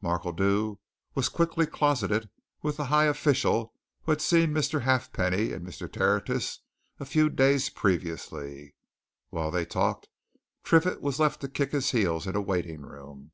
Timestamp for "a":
7.00-7.04, 12.36-12.40